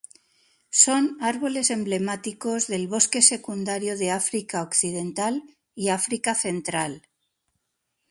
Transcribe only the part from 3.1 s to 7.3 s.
secundario de África Occidental y África Central.